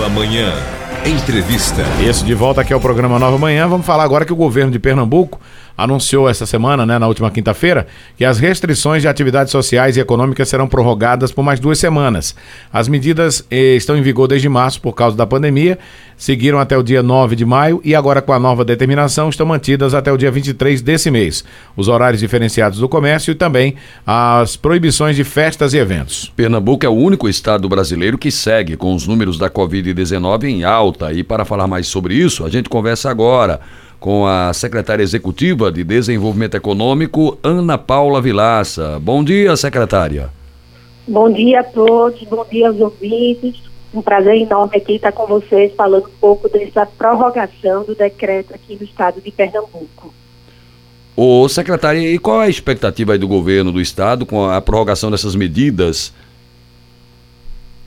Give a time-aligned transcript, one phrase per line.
[0.00, 0.54] Nova Manhã.
[1.04, 1.82] Entrevista.
[2.02, 3.68] Esse de volta aqui ao programa Nova Manhã.
[3.68, 5.38] Vamos falar agora que o governo de Pernambuco
[5.82, 10.48] anunciou essa semana, né, na última quinta-feira, que as restrições de atividades sociais e econômicas
[10.48, 12.34] serão prorrogadas por mais duas semanas.
[12.72, 15.78] As medidas eh, estão em vigor desde março por causa da pandemia,
[16.18, 19.94] seguiram até o dia 9 de maio e agora com a nova determinação estão mantidas
[19.94, 21.42] até o dia 23 desse mês.
[21.74, 23.76] Os horários diferenciados do comércio e também
[24.06, 26.30] as proibições de festas e eventos.
[26.36, 31.10] Pernambuco é o único estado brasileiro que segue com os números da Covid-19 em alta
[31.10, 33.60] e para falar mais sobre isso, a gente conversa agora
[34.00, 38.98] com a secretária executiva de Desenvolvimento Econômico, Ana Paula Vilaça.
[38.98, 40.30] Bom dia, secretária.
[41.06, 43.62] Bom dia a todos, bom dia aos ouvintes.
[43.92, 48.76] Um prazer enorme aqui estar com vocês falando um pouco dessa prorrogação do decreto aqui
[48.76, 50.14] no estado de Pernambuco.
[51.14, 55.34] Ô, secretária, e qual é a expectativa do governo do estado com a prorrogação dessas
[55.34, 56.14] medidas?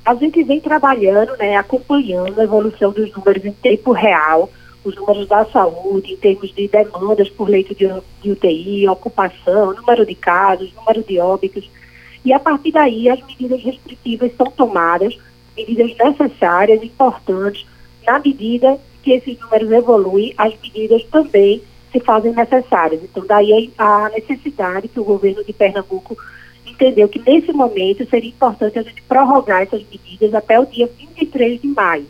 [0.05, 4.51] A gente vem trabalhando, né, acompanhando a evolução dos números em tempo real
[4.83, 7.87] os números da saúde, em termos de demandas por leito de,
[8.21, 11.69] de UTI, ocupação, número de casos, número de óbitos.
[12.25, 15.17] E a partir daí, as medidas restritivas são tomadas,
[15.55, 17.65] medidas necessárias, importantes,
[18.05, 23.03] na medida que esses números evoluem, as medidas também se fazem necessárias.
[23.03, 26.17] Então, daí a necessidade que o governo de Pernambuco
[26.65, 31.61] entendeu que, nesse momento, seria importante a gente prorrogar essas medidas até o dia 23
[31.61, 32.07] de maio.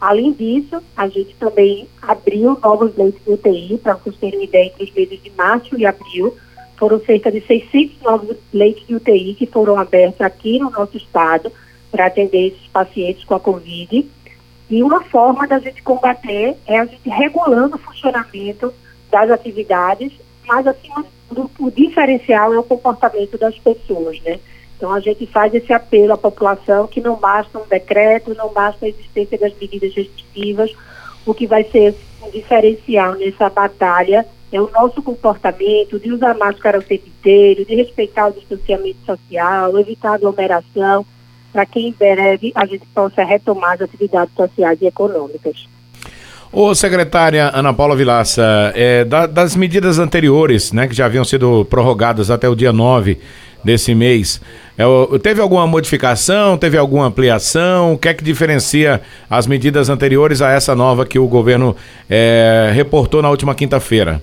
[0.00, 4.66] Além disso, a gente também abriu novos leitos de UTI, para vocês terem uma ideia,
[4.66, 6.36] entre os meses de março e abril,
[6.76, 11.50] foram cerca de 600 novos leitos de UTI que foram abertos aqui no nosso estado
[11.90, 14.08] para atender esses pacientes com a Covid.
[14.70, 18.72] E uma forma da gente combater é a gente regulando o funcionamento
[19.10, 20.12] das atividades,
[20.46, 21.04] mas acima
[21.58, 24.38] o diferencial é o comportamento das pessoas, né?
[24.78, 28.86] Então, a gente faz esse apelo à população que não basta um decreto, não basta
[28.86, 30.72] a existência das medidas restritivas.
[31.26, 36.78] O que vai ser um diferencial nessa batalha é o nosso comportamento de usar máscara
[36.78, 41.04] o tempo inteiro, de respeitar o distanciamento social, evitar aglomeração,
[41.52, 45.66] para que em breve a gente possa retomar as atividades sociais e econômicas.
[46.50, 51.66] Ô, secretária Ana Paula Vilaça, é, da, das medidas anteriores, né, que já haviam sido
[51.66, 53.18] prorrogadas até o dia 9
[53.62, 54.40] desse mês,
[54.78, 54.84] é,
[55.18, 57.92] teve alguma modificação, teve alguma ampliação?
[57.92, 61.76] O que é que diferencia as medidas anteriores a essa nova que o governo
[62.08, 64.22] é, reportou na última quinta-feira?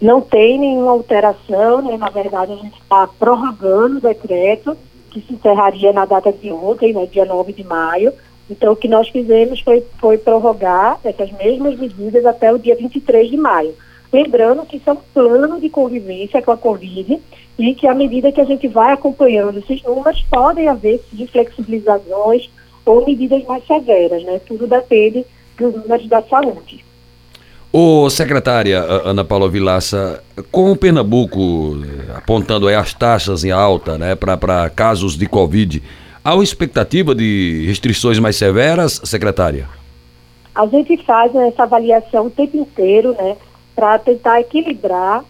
[0.00, 1.96] Não tem nenhuma alteração, né?
[1.96, 4.76] na verdade a gente está prorrogando o decreto,
[5.10, 8.12] que se encerraria na data de ontem, né, dia 9 de maio.
[8.50, 13.30] Então, o que nós fizemos foi, foi prorrogar essas mesmas medidas até o dia 23
[13.30, 13.74] de maio.
[14.12, 17.20] Lembrando que isso é um plano de convivência com a Covid
[17.58, 22.48] e que à medida que a gente vai acompanhando esses números, podem haver sim, flexibilizações
[22.86, 24.40] ou medidas mais severas, né?
[24.46, 25.26] Tudo depende
[25.58, 26.84] dos números da saúde.
[27.70, 34.14] Ô, secretária Ana Paula Vilaça, com o Pernambuco eh, apontando as taxas em alta né,
[34.14, 35.82] para casos de Covid,
[36.28, 39.66] há uma expectativa de restrições mais severas, secretária?
[40.54, 43.36] A gente faz essa avaliação o tempo inteiro, né?
[43.74, 45.24] para tentar equilibrar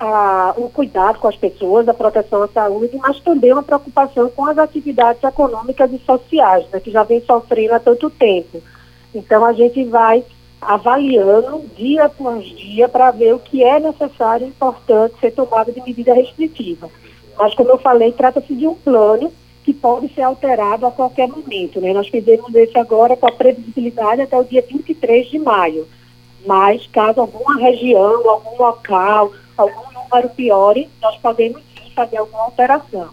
[0.00, 4.46] a, o cuidado com as pessoas, a proteção à saúde, mas também uma preocupação com
[4.46, 8.62] as atividades econômicas e sociais, né, que já vem sofrendo há tanto tempo.
[9.14, 10.24] Então, a gente vai
[10.62, 15.82] avaliando dia após dia para ver o que é necessário e importante ser tomado de
[15.82, 16.88] medida restritiva.
[17.38, 19.30] Mas, como eu falei, trata-se de um plano
[19.72, 21.80] que pode ser alterado a qualquer momento.
[21.80, 21.92] Né?
[21.92, 25.86] Nós fizemos esse agora com a previsibilidade até o dia 23 de maio
[26.46, 33.10] mas caso alguma região, algum local, algum número piore, nós podemos sim fazer alguma alteração.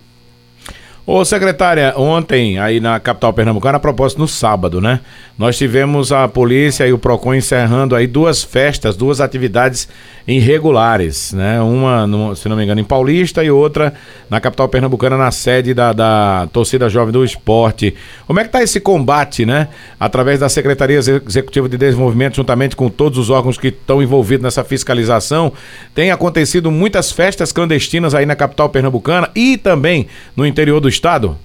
[1.09, 4.99] Ô, secretária, ontem aí na capital pernambucana, a propósito no sábado, né?
[5.37, 9.87] Nós tivemos a polícia e o PROCON encerrando aí duas festas, duas atividades
[10.27, 11.61] irregulares, né?
[11.61, 13.93] Uma, no, se não me engano, em Paulista e outra
[14.29, 17.95] na capital pernambucana, na sede da, da torcida jovem do esporte.
[18.25, 19.69] Como é que tá esse combate, né?
[19.97, 24.65] Através da Secretaria Executiva de Desenvolvimento, juntamente com todos os órgãos que estão envolvidos nessa
[24.65, 25.53] fiscalização,
[25.95, 31.37] tem acontecido muitas festas clandestinas aí na capital pernambucana e também no interior do Estado?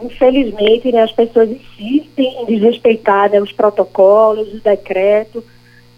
[0.00, 5.42] Infelizmente, né, as pessoas insistem em desrespeitar né, os protocolos, os decretos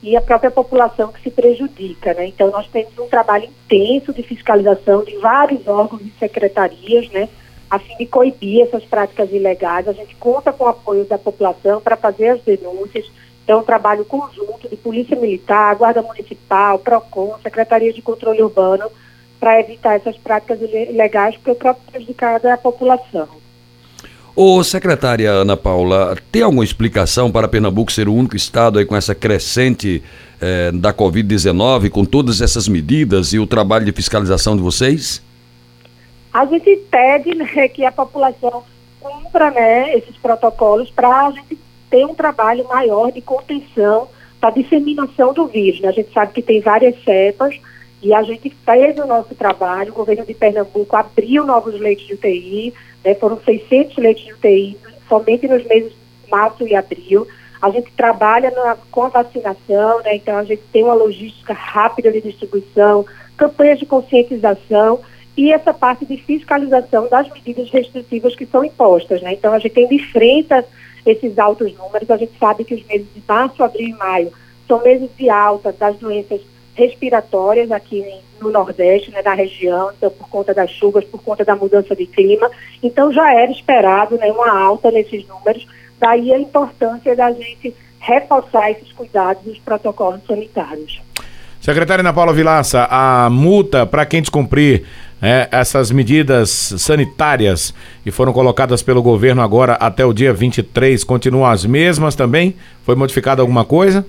[0.02, 2.14] e a própria população que se prejudica.
[2.14, 2.28] Né?
[2.28, 7.28] Então, nós temos um trabalho intenso de fiscalização de vários órgãos e secretarias, né,
[7.68, 9.88] a fim de coibir essas práticas ilegais.
[9.88, 13.10] A gente conta com o apoio da população para fazer as denúncias.
[13.46, 18.90] É um trabalho conjunto de Polícia Militar, Guarda Municipal, PROCON, Secretaria de Controle Urbano,
[19.38, 23.28] para evitar essas práticas ilegais, porque o próprio prejudicado é a população.
[24.34, 28.94] Ô, secretária Ana Paula, tem alguma explicação para Pernambuco ser o único estado aí com
[28.94, 30.02] essa crescente
[30.40, 35.20] eh, da Covid-19, com todas essas medidas e o trabalho de fiscalização de vocês?
[36.32, 38.62] A gente pede né, que a população
[39.00, 41.58] cumpra né, esses protocolos para a gente
[41.90, 44.08] ter um trabalho maior de contenção
[44.40, 45.80] da disseminação do vírus.
[45.80, 45.88] Né?
[45.88, 47.58] A gente sabe que tem várias cepas
[48.02, 49.92] e a gente fez o nosso trabalho.
[49.92, 52.74] O governo de Pernambuco abriu novos leitos de UTI,
[53.04, 54.78] né, foram 600 leitos de UTI
[55.08, 57.26] somente nos meses de março e abril.
[57.60, 62.12] A gente trabalha na, com a vacinação, né, então a gente tem uma logística rápida
[62.12, 63.04] de distribuição,
[63.36, 65.00] campanhas de conscientização
[65.36, 69.22] e essa parte de fiscalização das medidas restritivas que são impostas.
[69.22, 69.34] Né?
[69.34, 70.64] Então a gente ainda enfrenta
[71.06, 72.10] esses altos números.
[72.10, 74.32] A gente sabe que os meses de março, abril e maio
[74.66, 76.40] são meses de alta das doenças
[76.78, 78.04] respiratórias aqui
[78.40, 82.06] no Nordeste, né, na região, então por conta das chuvas, por conta da mudança de
[82.06, 82.48] clima.
[82.82, 85.66] Então já era esperado né, uma alta nesses números,
[85.98, 91.02] daí a importância da gente reforçar esses cuidados dos protocolos sanitários.
[91.60, 94.84] Secretária Ana Paula Vilaça, a multa para quem descumprir
[95.20, 96.48] é, essas medidas
[96.78, 102.54] sanitárias que foram colocadas pelo governo agora até o dia 23 continuam as mesmas também?
[102.84, 104.06] Foi modificada alguma coisa?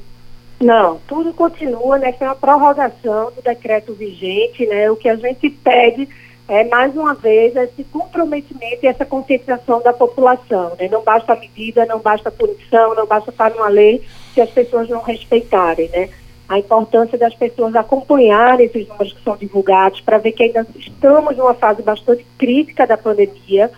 [0.60, 2.12] Não, tudo continua, né?
[2.14, 4.92] Foi uma prorrogação do decreto vigente, né?
[4.92, 6.08] O que a gente pede
[6.50, 10.76] é, mais uma vez, esse comprometimento e essa conscientização da população.
[10.80, 10.90] Né?
[10.92, 14.04] Não basta medida, não basta punição, não basta estar numa lei
[14.34, 16.10] se as pessoas não respeitarem, né?
[16.48, 21.38] A importância das pessoas acompanharem esses números que são divulgados para ver que ainda estamos
[21.38, 23.72] numa fase bastante crítica da pandemia,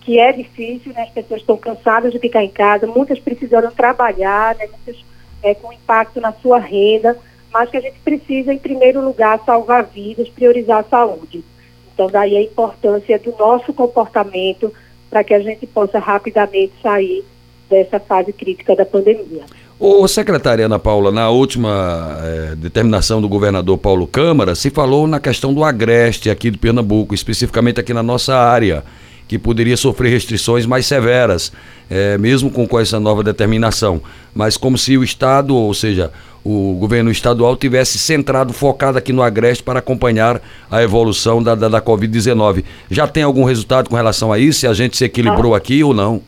[0.00, 1.02] que é difícil, né?
[1.02, 4.66] As pessoas estão cansadas de ficar em casa, muitas precisando trabalhar, né?
[4.66, 5.04] Muitas
[5.44, 7.16] é, com impacto na sua renda,
[7.52, 11.44] mas que a gente precisa, em primeiro lugar, salvar vidas, priorizar a saúde.
[11.92, 14.72] Então, daí a importância do nosso comportamento
[15.08, 17.24] para que a gente possa rapidamente sair
[17.70, 19.44] dessa fase crítica da pandemia.
[19.78, 25.20] Ô, secretária Ana Paula, na última eh, determinação do governador Paulo Câmara, se falou na
[25.20, 28.84] questão do agreste aqui de Pernambuco, especificamente aqui na nossa área
[29.26, 31.52] que poderia sofrer restrições mais severas,
[31.90, 34.00] é, mesmo com, com essa nova determinação.
[34.34, 36.12] Mas como se o Estado, ou seja,
[36.44, 41.68] o governo estadual tivesse centrado, focado aqui no Agreste para acompanhar a evolução da, da,
[41.68, 42.64] da Covid-19.
[42.90, 44.60] Já tem algum resultado com relação a isso?
[44.60, 46.20] Se a gente se equilibrou ah, aqui ou não?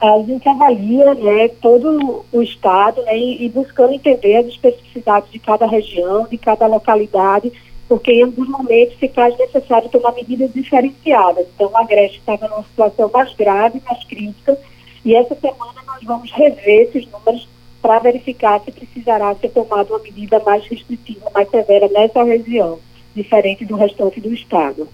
[0.00, 5.38] A gente avalia né, todo o Estado né, e, e buscando entender as especificidades de
[5.38, 7.52] cada região, de cada localidade
[7.90, 11.44] porque em alguns momentos se faz necessário tomar medidas diferenciadas.
[11.52, 14.56] Então, o Agreste estava numa situação mais grave, mais crítica,
[15.04, 17.48] e essa semana nós vamos rever esses números
[17.82, 22.78] para verificar se precisará ser tomada uma medida mais restritiva, mais severa nessa região,
[23.12, 24.86] diferente do restante do estado.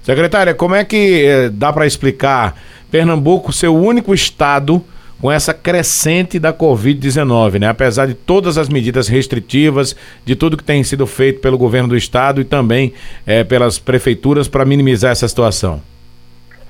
[0.00, 2.62] Secretária, como é que eh, dá para explicar
[2.92, 4.84] Pernambuco ser o único estado
[5.20, 7.68] com essa crescente da Covid-19, né?
[7.68, 9.94] Apesar de todas as medidas restritivas,
[10.24, 12.92] de tudo que tem sido feito pelo governo do estado e também
[13.26, 15.80] é, pelas prefeituras para minimizar essa situação.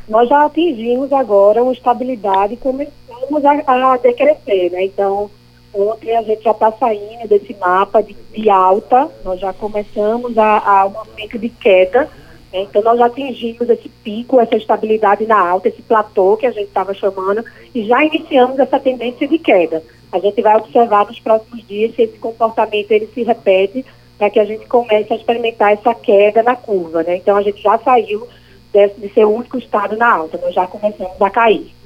[0.09, 4.85] Nós já atingimos agora uma estabilidade e começamos a, a decrescer, né?
[4.85, 5.31] Então,
[5.73, 10.59] ontem a gente já está saindo desse mapa de, de, alta, nós já começamos a,
[10.59, 12.09] a um momento de queda
[12.53, 16.67] então, nós já atingimos esse pico, essa estabilidade na alta, esse platô que a gente
[16.67, 17.45] estava chamando,
[17.75, 19.83] e já iniciamos essa tendência de queda.
[20.11, 23.85] A gente vai observar nos próximos dias se esse comportamento ele se repete,
[24.19, 27.03] para que a gente comece a experimentar essa queda na curva.
[27.03, 27.17] Né?
[27.17, 28.27] Então, a gente já saiu
[28.73, 31.80] desse, de ser o único estado na alta, nós já começamos a cair.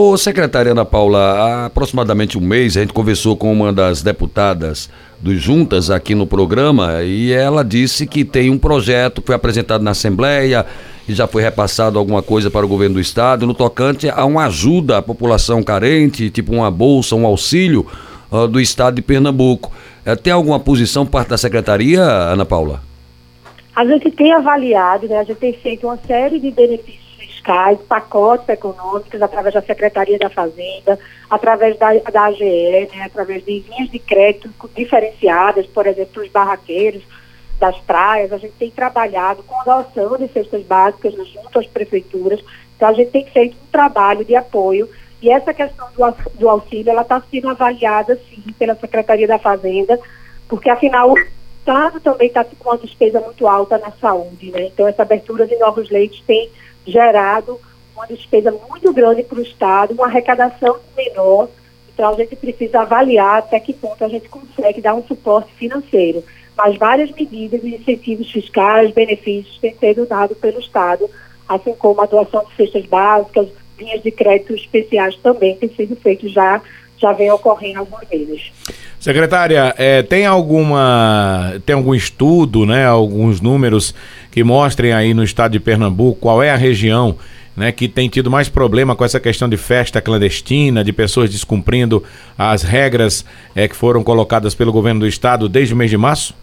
[0.00, 4.88] Ô, secretária Ana Paula, há aproximadamente um mês a gente conversou com uma das deputadas
[5.18, 9.82] dos Juntas aqui no programa e ela disse que tem um projeto que foi apresentado
[9.82, 10.64] na Assembleia
[11.08, 14.44] e já foi repassado alguma coisa para o governo do Estado no tocante a uma
[14.44, 17.84] ajuda à população carente, tipo uma bolsa, um auxílio
[18.30, 19.72] uh, do Estado de Pernambuco.
[20.06, 22.80] Uh, tem alguma posição parte da Secretaria, Ana Paula?
[23.74, 25.18] A gente tem avaliado, né?
[25.18, 27.07] a gente tem feito uma série de benefícios
[27.38, 30.98] fiscais, pacotes econômicos através da Secretaria da Fazenda,
[31.30, 37.02] através da, da AGE, né, através de linhas de crédito diferenciadas, por exemplo, os barraqueiros
[37.58, 38.32] das praias.
[38.32, 42.40] A gente tem trabalhado com a adoção de cestas básicas junto às prefeituras.
[42.76, 44.88] Então, a gente tem feito um trabalho de apoio
[45.20, 49.98] e essa questão do, do auxílio, ela está sendo avaliada, sim, pela Secretaria da Fazenda,
[50.48, 54.66] porque, afinal, o Estado também está com uma despesa muito alta na saúde, né?
[54.66, 56.48] Então, essa abertura de novos leitos tem
[56.86, 57.60] gerado
[57.94, 61.48] uma despesa muito grande para o Estado, uma arrecadação menor.
[61.92, 66.22] Então, a gente precisa avaliar até que ponto a gente consegue dar um suporte financeiro.
[66.56, 71.10] Mas várias medidas incentivos fiscais, benefícios têm sido dados pelo Estado,
[71.48, 76.32] assim como a doação de cestas básicas, linhas de crédito especiais também têm sido feitos
[76.32, 76.60] já,
[77.00, 78.52] já vem ocorrendo algumas vezes.
[78.98, 83.94] Secretária, é, tem alguma tem algum estudo, né, alguns números
[84.30, 87.16] que mostrem aí no estado de Pernambuco qual é a região
[87.58, 92.04] né, que tem tido mais problema com essa questão de festa clandestina, de pessoas descumprindo
[92.38, 93.24] as regras
[93.54, 96.34] é, que foram colocadas pelo governo do estado desde o mês de março?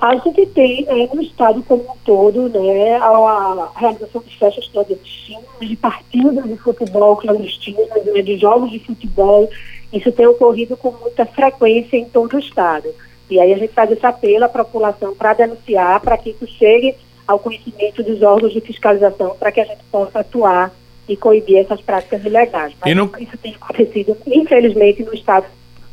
[0.00, 5.44] A gente tem né, no estado como um todo né, a, realização de festas clandestinas,
[5.60, 9.48] de partidas de futebol clandestinas, né, de jogos de futebol.
[9.92, 12.88] Isso tem ocorrido com muita frequência em todo o estado.
[13.28, 16.94] E aí a gente faz esse apelo à população para denunciar, para que isso chegue
[17.26, 20.72] ao conhecimento dos órgãos de fiscalização para que a gente possa atuar
[21.08, 22.74] e coibir essas práticas ilegais.
[22.80, 25.46] Mas isso tem acontecido, infelizmente, no Estado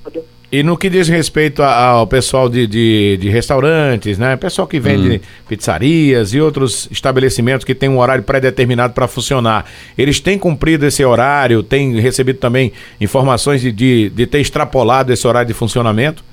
[0.04, 0.24] todo.
[0.50, 4.38] E no que diz respeito ao pessoal de, de, de restaurantes, né?
[4.38, 5.20] Pessoal que vende hum.
[5.46, 9.66] pizzarias e outros estabelecimentos que têm um horário pré-determinado para funcionar.
[9.98, 15.28] Eles têm cumprido esse horário, têm recebido também informações de, de, de ter extrapolado esse
[15.28, 16.24] horário de funcionamento?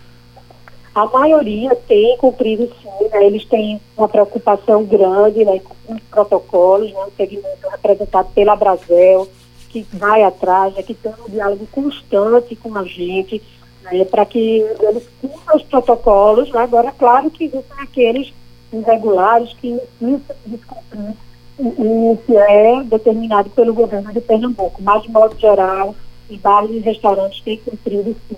[0.95, 3.27] A maioria tem cumprido sim, né?
[3.27, 7.01] eles têm uma preocupação grande né, com os protocolos, né?
[7.01, 9.29] um segmento representado pela Brasel,
[9.71, 13.43] que vai atrás, né, que tem um diálogo constante com a gente,
[13.85, 16.51] né, para que eles cumpram os protocolos.
[16.51, 16.61] Né?
[16.61, 18.33] Agora, claro que existem aqueles
[18.73, 21.15] irregulares que necessitam descumprir
[21.59, 25.95] o que é determinado pelo governo de Pernambuco, mas de modo geral,
[26.29, 28.37] os bares e restaurantes têm cumprido sim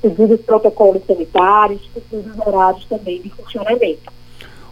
[0.00, 4.12] seguindo os protocolos sanitários, seguindo os horários também de funcionamento.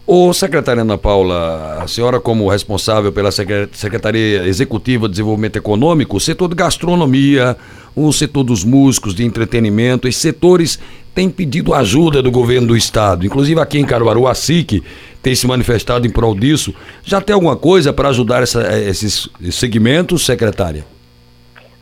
[0.06, 6.20] Ô, secretária Ana Paula, a senhora como responsável pela Secretaria Executiva de Desenvolvimento Econômico, o
[6.20, 7.56] setor de gastronomia,
[7.96, 10.78] o setor dos músicos, de entretenimento, esses setores
[11.14, 13.24] têm pedido ajuda do governo do estado.
[13.24, 14.84] Inclusive aqui em Caruaru, a SIC
[15.22, 16.74] tem se manifestado em prol disso.
[17.02, 20.84] Já tem alguma coisa para ajudar essa, esses segmentos, secretária?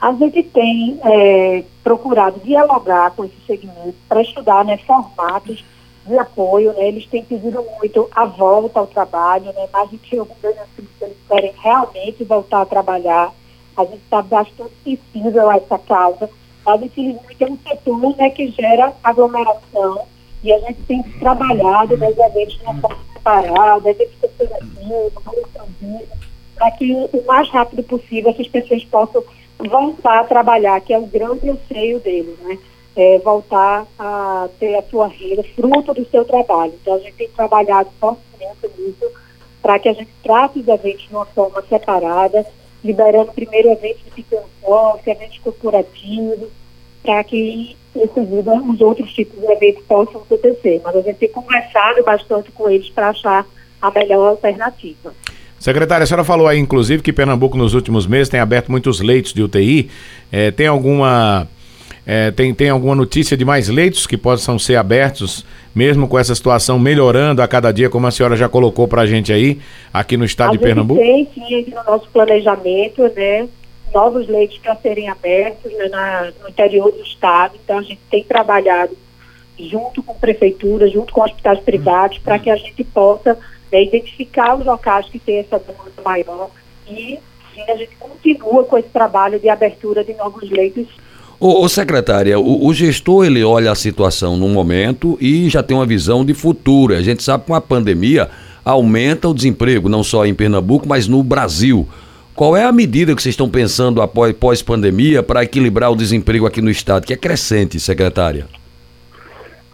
[0.00, 5.64] A gente tem é, procurado dialogar com esse segmento para estudar né, formatos
[6.06, 6.72] de apoio.
[6.74, 11.04] Né, eles têm pedido muito a volta ao trabalho, né, mas a gente benefícios que
[11.04, 13.32] eles querem realmente voltar a trabalhar.
[13.76, 16.30] A gente está bastante sensível a essa causa,
[16.64, 20.06] mas infelizmente é um setor né, que gera aglomeração
[20.42, 26.08] e a gente tem trabalhado nos eventos de uma forma separada, eventos corporativos,
[26.54, 29.24] para que o mais rápido possível essas pessoas possam
[29.58, 32.58] voltar a trabalhar, que é o grande anseio deles, né?
[32.96, 36.74] É voltar a ter a sua renda fruto do seu trabalho.
[36.80, 39.10] Então a gente tem trabalhado fortemente nisso
[39.60, 42.46] para que a gente trate os eventos de uma forma separada,
[42.84, 44.24] liberando primeiro eventos de
[44.60, 46.48] porte, eventos corporativos,
[47.02, 50.80] para que em seguida os outros tipos de eventos possam acontecer.
[50.84, 53.46] Mas a gente tem conversado bastante com eles para achar
[53.80, 55.14] a melhor alternativa.
[55.58, 59.32] Secretária, a senhora falou aí, inclusive, que Pernambuco nos últimos meses tem aberto muitos leitos
[59.32, 59.88] de UTI.
[60.30, 61.48] É, tem alguma.
[62.06, 65.44] É, tem, tem alguma notícia de mais leitos que possam ser abertos,
[65.74, 69.06] mesmo com essa situação melhorando a cada dia, como a senhora já colocou para a
[69.06, 69.58] gente aí,
[69.92, 71.00] aqui no estado a de Pernambuco?
[71.00, 73.48] Tem sim no nosso planejamento, né?
[73.92, 77.54] Novos leitos para serem abertos né, na, no interior do estado.
[77.62, 78.96] Então a gente tem trabalhado
[79.58, 83.38] junto com prefeitura, junto com hospitais privados, para que a gente possa
[83.74, 86.50] é identificar os locais que têm essa demanda maior
[86.86, 87.18] e
[87.52, 90.86] sim, a gente continua com esse trabalho de abertura de novos leitos.
[91.44, 95.76] Ô, ô secretária, o, o, gestor ele olha a situação no momento e já tem
[95.76, 96.94] uma visão de futuro.
[96.94, 98.30] A gente sabe que com a pandemia
[98.64, 101.86] aumenta o desemprego, não só em Pernambuco, mas no Brasil.
[102.34, 106.62] Qual é a medida que vocês estão pensando após pós-pandemia para equilibrar o desemprego aqui
[106.62, 108.46] no estado, que é crescente, secretária?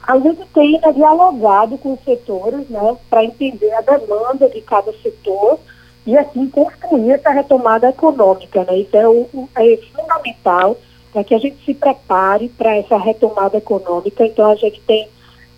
[0.02, 4.92] A gente tem né, dialogado com os setores né, para entender a demanda de cada
[5.04, 5.60] setor
[6.04, 8.64] e assim construir essa retomada econômica.
[8.64, 8.84] Né?
[8.92, 10.76] É, é fundamental
[11.12, 14.24] para que a gente se prepare para essa retomada econômica.
[14.24, 15.08] Então a gente tem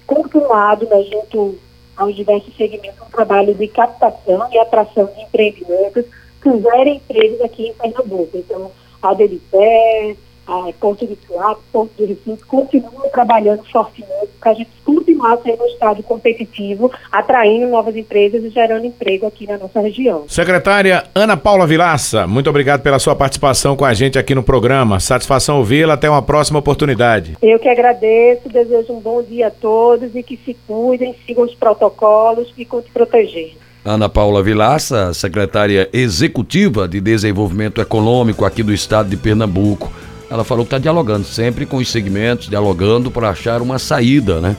[0.06, 1.58] continuado né, junto
[1.96, 6.04] aos diversos segmentos um trabalho de captação e atração de empreendimentos
[6.42, 8.36] que gerem empregos aqui em Pernambuco.
[8.36, 14.54] Então, a DLPE, a Ponto de Suape, Ponto de Recife, continuam trabalhando fortemente para a
[14.54, 14.70] gente
[15.12, 20.24] continuar sendo um estado competitivo, atraindo novas empresas e gerando emprego aqui na nossa região.
[20.28, 25.00] Secretária Ana Paula Vilaça, muito obrigado pela sua participação com a gente aqui no programa.
[25.00, 27.36] Satisfação ouvi-la, até uma próxima oportunidade.
[27.42, 31.54] Eu que agradeço, desejo um bom dia a todos e que se cuidem, sigam os
[31.54, 33.62] protocolos e continuem protegendo.
[33.84, 39.92] Ana Paula Vilaça, secretária executiva de Desenvolvimento Econômico aqui do estado de Pernambuco.
[40.30, 44.56] Ela falou que está dialogando sempre com os segmentos, dialogando para achar uma saída, né?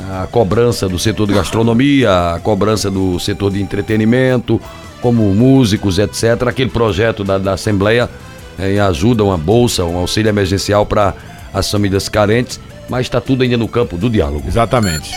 [0.00, 4.60] A cobrança do setor de gastronomia, a cobrança do setor de entretenimento,
[5.00, 6.46] como músicos, etc.
[6.46, 8.08] Aquele projeto da, da Assembleia
[8.56, 11.14] né, em ajuda, uma bolsa, um auxílio emergencial para
[11.52, 14.44] as famílias carentes, mas está tudo ainda no campo do diálogo.
[14.46, 15.16] Exatamente.